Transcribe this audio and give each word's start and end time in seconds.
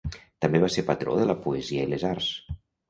També 0.45 0.61
va 0.63 0.69
ser 0.77 0.85
patró 0.89 1.15
de 1.21 1.29
la 1.33 1.39
poesia 1.47 1.87
i 1.87 1.95
les 1.95 2.11
arts. 2.15 2.35